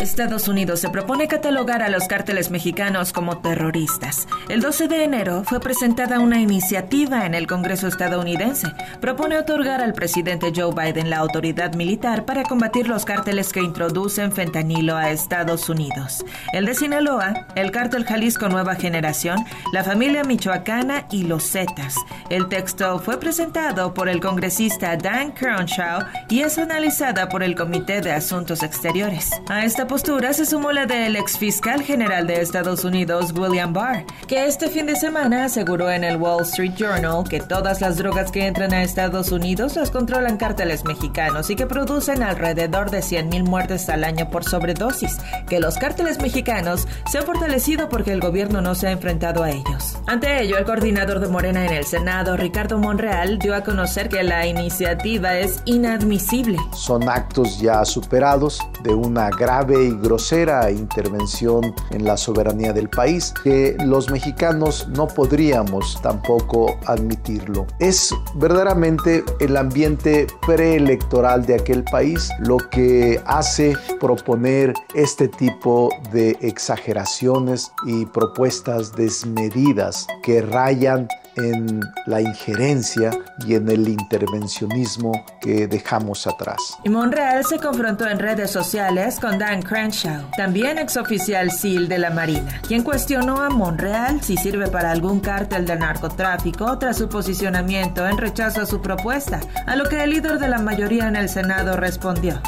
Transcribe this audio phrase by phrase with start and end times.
[0.00, 4.26] Estados Unidos se propone catalogar a los cárteles mexicanos como terroristas.
[4.48, 8.68] El 12 de enero fue presentada una iniciativa en el Congreso estadounidense.
[9.02, 14.32] Propone otorgar al presidente Joe Biden la autoridad militar para combatir los cárteles que introducen
[14.32, 16.24] fentanilo a Estados Unidos.
[16.54, 21.94] El de Sinaloa, el cártel Jalisco Nueva Generación, la familia michoacana y los Zetas.
[22.30, 28.00] El texto fue presentado por el congresista Dan Crenshaw y es analizada por el Comité
[28.00, 29.30] de Asuntos Exteriores.
[29.50, 34.04] A esta postura se sumó la del ex fiscal general de Estados Unidos, William Barr,
[34.28, 38.30] que este fin de semana aseguró en el Wall Street Journal que todas las drogas
[38.30, 43.42] que entran a Estados Unidos las controlan cárteles mexicanos y que producen alrededor de 100.000
[43.48, 45.18] muertes al año por sobredosis,
[45.48, 49.50] que los cárteles mexicanos se han fortalecido porque el gobierno no se ha enfrentado a
[49.50, 49.98] ellos.
[50.06, 54.22] Ante ello, el coordinador de Morena en el Senado, Ricardo Monreal, dio a conocer que
[54.22, 56.58] la iniciativa es inadmisible.
[56.76, 63.32] Son actos ya superados de una grave y grosera intervención en la soberanía del país
[63.42, 67.66] que los mexicanos no podríamos tampoco admitirlo.
[67.78, 76.36] Es verdaderamente el ambiente preelectoral de aquel país lo que hace proponer este tipo de
[76.40, 81.08] exageraciones y propuestas desmedidas que rayan
[81.40, 83.10] en la injerencia
[83.46, 86.58] y en el intervencionismo que dejamos atrás.
[86.88, 92.60] Monreal se confrontó en redes sociales con Dan Crenshaw, también exoficial SEAL de la Marina,
[92.66, 98.18] quien cuestionó a Monreal si sirve para algún cártel del narcotráfico tras su posicionamiento en
[98.18, 101.76] rechazo a su propuesta, a lo que el líder de la mayoría en el Senado
[101.76, 102.40] respondió.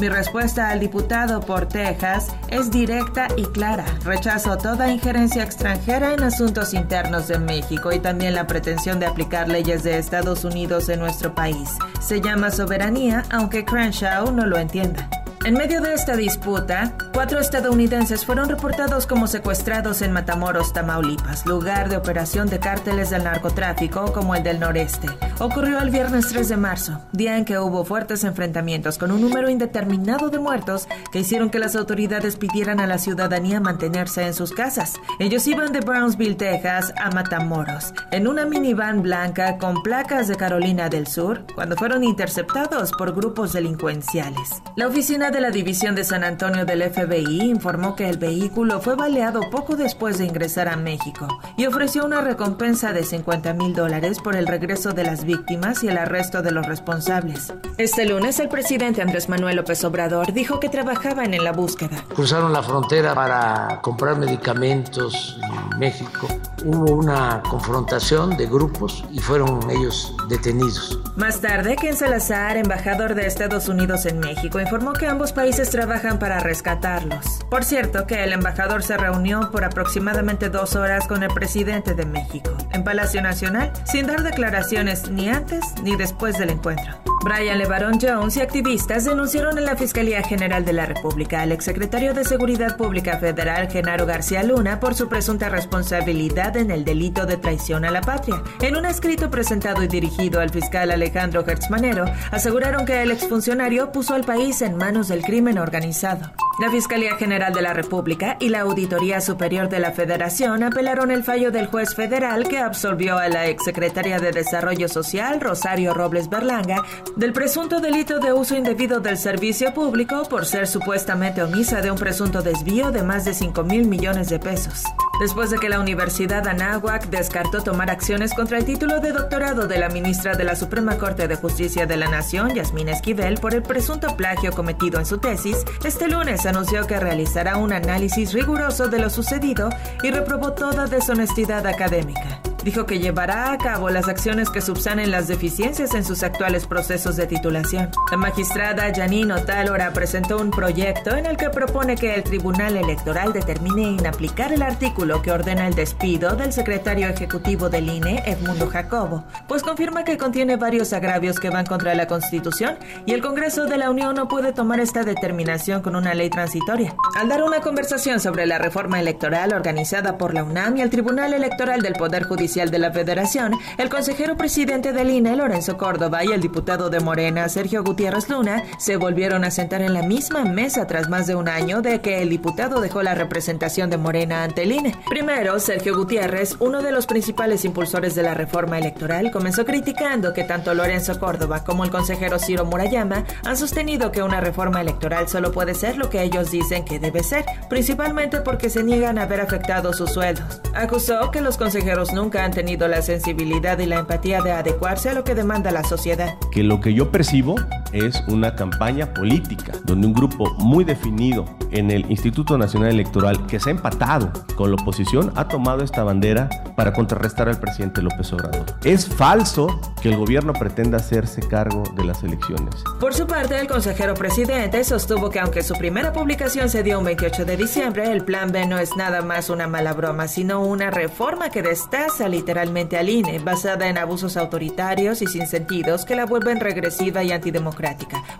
[0.00, 3.84] Mi respuesta al diputado por Texas es directa y clara.
[4.02, 9.48] Rechazo toda injerencia extranjera en asuntos internos de México y también la pretensión de aplicar
[9.48, 11.76] leyes de Estados Unidos en nuestro país.
[12.00, 15.19] Se llama soberanía, aunque Crenshaw no lo entienda.
[15.42, 21.88] En medio de esta disputa, cuatro estadounidenses fueron reportados como secuestrados en Matamoros, Tamaulipas, lugar
[21.88, 25.08] de operación de cárteles del narcotráfico como el del noreste.
[25.38, 29.48] Ocurrió el viernes 3 de marzo, día en que hubo fuertes enfrentamientos con un número
[29.48, 34.52] indeterminado de muertos que hicieron que las autoridades pidieran a la ciudadanía mantenerse en sus
[34.52, 34.92] casas.
[35.20, 40.90] Ellos iban de Brownsville, Texas, a Matamoros, en una minivan blanca con placas de Carolina
[40.90, 44.62] del Sur, cuando fueron interceptados por grupos delincuenciales.
[44.76, 48.96] La oficina de la División de San Antonio del FBI informó que el vehículo fue
[48.96, 54.18] baleado poco después de ingresar a México y ofreció una recompensa de 50 mil dólares
[54.18, 57.52] por el regreso de las víctimas y el arresto de los responsables.
[57.78, 62.04] Este lunes, el presidente Andrés Manuel López Obrador dijo que trabajaban en la búsqueda.
[62.14, 65.38] Cruzaron la frontera para comprar medicamentos
[65.72, 66.26] en México.
[66.64, 70.98] Hubo una confrontación de grupos y fueron ellos detenidos.
[71.16, 76.18] Más tarde, Ken Salazar, embajador de Estados Unidos en México, informó que ambos países trabajan
[76.18, 77.40] para rescatarlos.
[77.50, 82.06] Por cierto, que el embajador se reunió por aproximadamente dos horas con el presidente de
[82.06, 87.09] México, en Palacio Nacional, sin dar declaraciones ni antes ni después del encuentro.
[87.22, 92.14] Brian LeBaron Jones y activistas denunciaron en la Fiscalía General de la República al exsecretario
[92.14, 97.36] de Seguridad Pública Federal Genaro García Luna por su presunta responsabilidad en el delito de
[97.36, 98.42] traición a la patria.
[98.62, 104.14] En un escrito presentado y dirigido al fiscal Alejandro Hertzmanero, aseguraron que el exfuncionario puso
[104.14, 106.32] al país en manos del crimen organizado.
[106.60, 111.24] La Fiscalía General de la República y la Auditoría Superior de la Federación apelaron el
[111.24, 116.82] fallo del juez federal que absolvió a la exsecretaria de Desarrollo Social, Rosario Robles Berlanga,
[117.16, 121.98] del presunto delito de uso indebido del servicio público por ser supuestamente omisa de un
[121.98, 124.84] presunto desvío de más de 5 mil millones de pesos.
[125.20, 129.78] Después de que la Universidad Anáhuac descartó tomar acciones contra el título de doctorado de
[129.78, 133.62] la ministra de la Suprema Corte de Justicia de la Nación, Yasmín Esquivel, por el
[133.62, 138.98] presunto plagio cometido en su tesis, este lunes anunció que realizará un análisis riguroso de
[138.98, 139.68] lo sucedido
[140.02, 142.40] y reprobó toda deshonestidad académica.
[142.64, 147.16] Dijo que llevará a cabo las acciones que subsanen las deficiencias en sus actuales procesos
[147.16, 147.90] de titulación.
[148.10, 153.32] La magistrada Janine Otálora presentó un proyecto en el que propone que el Tribunal Electoral
[153.32, 159.24] determine inaplicar el artículo que ordena el despido del secretario ejecutivo del INE, Edmundo Jacobo,
[159.48, 163.78] pues confirma que contiene varios agravios que van contra la Constitución y el Congreso de
[163.78, 166.94] la Unión no puede tomar esta determinación con una ley transitoria.
[167.16, 171.32] Al dar una conversación sobre la reforma electoral organizada por la UNAM y el Tribunal
[171.32, 176.24] Electoral del Poder Judicial, oficial de la Federación, el consejero presidente del INE, Lorenzo Córdoba,
[176.24, 180.44] y el diputado de Morena, Sergio Gutiérrez Luna, se volvieron a sentar en la misma
[180.44, 184.42] mesa tras más de un año de que el diputado dejó la representación de Morena
[184.42, 184.96] ante el INE.
[185.08, 190.42] Primero, Sergio Gutiérrez, uno de los principales impulsores de la reforma electoral, comenzó criticando que
[190.42, 195.52] tanto Lorenzo Córdoba como el consejero Ciro Murayama han sostenido que una reforma electoral solo
[195.52, 199.40] puede ser lo que ellos dicen que debe ser, principalmente porque se niegan a ver
[199.40, 200.60] afectados sus sueldos.
[200.74, 205.14] Acusó que los consejeros nunca han tenido la sensibilidad y la empatía de adecuarse a
[205.14, 206.34] lo que demanda la sociedad.
[206.50, 207.56] Que lo que yo percibo
[207.92, 213.60] es una campaña política, donde un grupo muy definido en el Instituto Nacional Electoral, que
[213.60, 218.32] se ha empatado con la oposición, ha tomado esta bandera para contrarrestar al presidente López
[218.32, 218.66] Obrador.
[218.84, 222.74] Es falso que el gobierno pretenda hacerse cargo de las elecciones.
[222.98, 227.04] Por su parte, el consejero presidente sostuvo que aunque su primera publicación se dio un
[227.04, 230.90] 28 de diciembre, el plan B no es nada más una mala broma, sino una
[230.90, 236.26] reforma que destaza literalmente al INE, basada en abusos autoritarios y sin sentidos que la
[236.26, 237.79] vuelven regresiva y antidemocrática,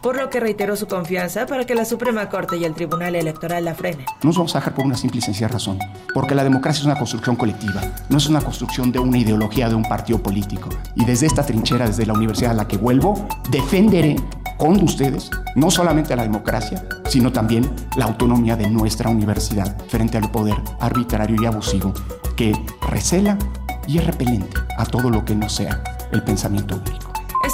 [0.03, 3.65] por lo que reiteró su confianza para que la Suprema Corte y el Tribunal Electoral
[3.65, 4.07] la frenen.
[4.23, 5.79] Nos vamos a dejar por una simple y sencilla razón,
[6.15, 9.75] porque la democracia es una construcción colectiva, no es una construcción de una ideología de
[9.75, 10.69] un partido político.
[10.95, 14.17] Y desde esta trinchera, desde la universidad a la que vuelvo, defenderé
[14.57, 20.31] con ustedes no solamente la democracia, sino también la autonomía de nuestra universidad frente al
[20.31, 21.95] poder arbitrario y abusivo
[22.37, 22.53] que
[22.83, 23.39] recela
[23.87, 25.83] y es repelente a todo lo que no sea
[26.13, 27.10] el pensamiento único.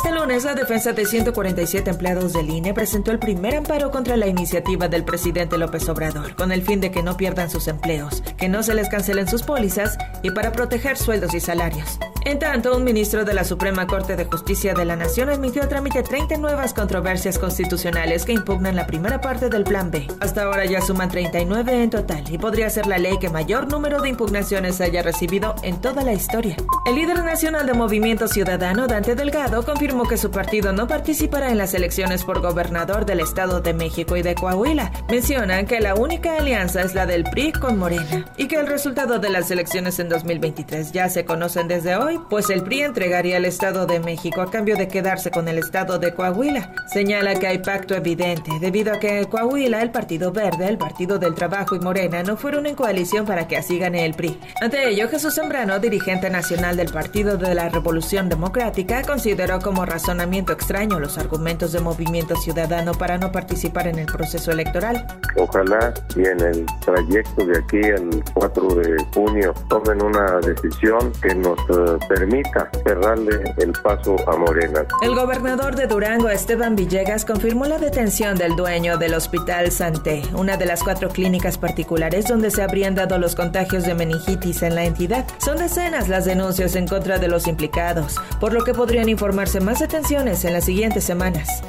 [0.07, 4.29] Este lunes, la defensa de 147 empleados del INE presentó el primer amparo contra la
[4.29, 8.49] iniciativa del presidente López Obrador, con el fin de que no pierdan sus empleos, que
[8.49, 11.99] no se les cancelen sus pólizas y para proteger sueldos y salarios.
[12.27, 15.69] En tanto, un ministro de la Suprema Corte de Justicia de la Nación admitió a
[15.69, 20.09] trámite 30 nuevas controversias constitucionales que impugnan la primera parte del Plan B.
[20.19, 24.01] Hasta ahora ya suman 39 en total y podría ser la ley que mayor número
[24.03, 26.57] de impugnaciones haya recibido en toda la historia.
[26.85, 31.59] El líder nacional de Movimiento Ciudadano, Dante Delgado, confirmó que su partido no participará en
[31.59, 34.91] las elecciones por gobernador del Estado de México y de Coahuila.
[35.09, 39.21] Mencionan que la única alianza es la del PRI con Morena y que el resultado
[39.21, 43.45] de las elecciones en 2023 ya se conocen desde hoy pues el PRI entregaría el
[43.45, 46.73] Estado de México a cambio de quedarse con el Estado de Coahuila.
[46.87, 51.19] Señala que hay pacto evidente, debido a que en Coahuila el Partido Verde, el Partido
[51.19, 54.39] del Trabajo y Morena no fueron en coalición para que así gane el PRI.
[54.61, 60.53] Ante ello, Jesús Sembrano, dirigente nacional del Partido de la Revolución Democrática, consideró como razonamiento
[60.53, 65.07] extraño los argumentos de Movimiento Ciudadano para no participar en el proceso electoral.
[65.37, 71.35] Ojalá y en el trayecto de aquí al 4 de junio tomen una decisión que
[71.35, 74.85] nos eh, permita cerrarle el paso a Morena.
[75.03, 80.57] El gobernador de Durango, Esteban Villegas, confirmó la detención del dueño del Hospital Santé, una
[80.57, 84.85] de las cuatro clínicas particulares donde se habrían dado los contagios de meningitis en la
[84.85, 85.27] entidad.
[85.39, 89.81] Son decenas las denuncias en contra de los implicados, por lo que podrían informarse más
[89.81, 91.63] detenciones en las siguientes semanas.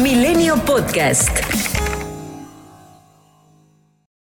[0.00, 1.55] Milenio Podcast.